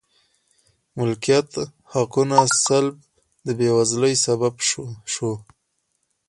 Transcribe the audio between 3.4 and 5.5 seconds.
د بېوزلۍ سبب شو.